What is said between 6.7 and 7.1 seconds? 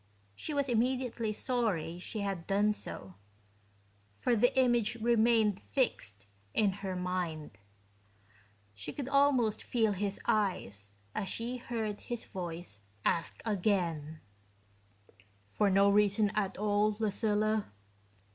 her